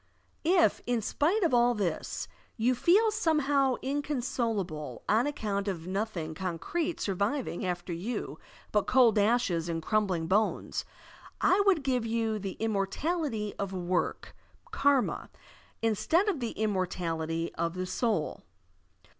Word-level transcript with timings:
If, 0.43 0.81
in 0.87 0.99
spite 1.03 1.43
of 1.43 1.53
all 1.53 1.75
this, 1.75 2.27
you 2.57 2.73
feel 2.73 3.11
somehow 3.11 3.75
incon 3.83 4.23
solable 4.23 5.03
on 5.07 5.27
account 5.27 5.67
of 5.67 5.85
nothing 5.85 6.33
concrete 6.33 6.99
surviving 6.99 7.63
after 7.67 7.93
you 7.93 8.39
but 8.71 8.87
cold 8.87 9.19
ashes 9.19 9.69
and 9.69 9.79
crumbling 9.79 10.25
bones, 10.25 10.85
I 11.39 11.61
would 11.67 11.83
give 11.83 12.03
you 12.03 12.39
the 12.39 12.53
immortality 12.53 13.53
of 13.59 13.73
work 13.73 14.35
(karma) 14.71 15.29
instead 15.83 16.27
of 16.27 16.39
the 16.39 16.53
immortality 16.53 17.53
of 17.53 17.75
the 17.75 17.85
soul. 17.85 18.41